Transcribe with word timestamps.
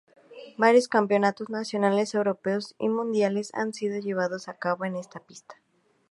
Varios 0.57 0.87
campeonatos 0.87 1.51
nacionales, 1.51 2.15
europeos 2.15 2.73
y 2.79 2.89
mundiales 2.89 3.51
han 3.53 3.71
sido 3.71 3.99
llevados 3.99 4.47
a 4.47 4.55
cabo 4.55 4.83
en 4.85 4.95
esta 4.95 5.19
pista. 5.19 5.57